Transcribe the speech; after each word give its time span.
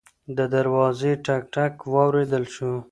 د 0.37 0.39
دروازې 0.53 1.11
ټک 1.25 1.43
ټک 1.53 1.73
واورېدل 1.93 2.43
شو. 2.53 2.71